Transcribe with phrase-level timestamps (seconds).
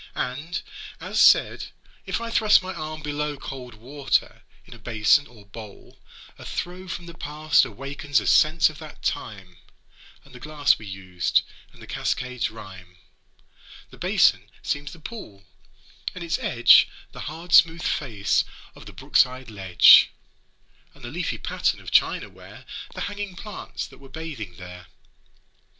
[0.15, 0.63] And,
[0.99, 1.67] as said,
[2.07, 5.99] if I thrust my arm below Cold water in a basin or bowl,
[6.39, 9.57] a throe From the past awakens a sense of that time,
[10.25, 12.97] And the glass we used, and the cascade's rhyme.
[13.91, 15.43] The basin seems the pool,
[16.15, 18.43] and its edge The hard smooth face
[18.73, 20.09] of the brook side ledge,
[20.95, 22.65] And the leafy pattern of china ware
[22.95, 24.87] The hanging plants that were bathing there.